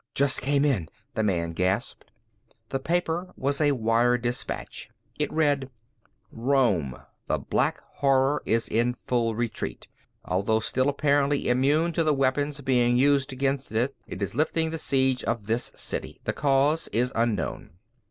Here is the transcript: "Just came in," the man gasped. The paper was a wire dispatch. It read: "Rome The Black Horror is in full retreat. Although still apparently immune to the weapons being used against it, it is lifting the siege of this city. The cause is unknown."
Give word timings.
"Just 0.15 0.41
came 0.41 0.65
in," 0.65 0.89
the 1.13 1.21
man 1.21 1.51
gasped. 1.53 2.09
The 2.69 2.79
paper 2.79 3.31
was 3.37 3.61
a 3.61 3.73
wire 3.73 4.17
dispatch. 4.17 4.89
It 5.19 5.31
read: 5.31 5.69
"Rome 6.31 6.97
The 7.27 7.37
Black 7.37 7.79
Horror 7.97 8.41
is 8.43 8.67
in 8.67 8.95
full 8.95 9.35
retreat. 9.35 9.87
Although 10.25 10.59
still 10.59 10.89
apparently 10.89 11.47
immune 11.49 11.93
to 11.93 12.03
the 12.03 12.15
weapons 12.15 12.61
being 12.61 12.97
used 12.97 13.31
against 13.31 13.71
it, 13.73 13.95
it 14.07 14.23
is 14.23 14.33
lifting 14.33 14.71
the 14.71 14.79
siege 14.79 15.23
of 15.25 15.45
this 15.45 15.71
city. 15.75 16.19
The 16.23 16.33
cause 16.33 16.87
is 16.87 17.11
unknown." 17.13 17.69